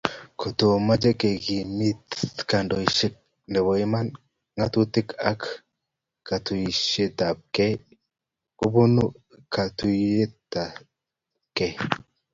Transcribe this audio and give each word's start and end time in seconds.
Kotochome 0.39 0.95
kekimit 1.19 2.03
kandoiset 2.49 3.15
nebo 3.51 3.71
iman, 3.85 4.07
ngatutik 4.55 5.07
ak 5.29 5.41
katuiyetabkei 6.27 7.73
kobun 8.59 8.93
katuiyosiekabke 9.53 11.67